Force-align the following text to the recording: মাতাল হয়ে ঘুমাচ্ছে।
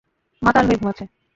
মাতাল 0.41 0.63
হয়ে 0.67 0.77
ঘুমাচ্ছে। 0.77 1.05